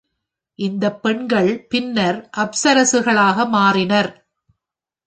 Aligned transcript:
இந்த 0.59 0.85
பெண்கள் 0.95 1.51
பின்னர் 1.67 2.19
அப்சரசுகளாக 2.37 3.47
மாறினர். 3.53 4.11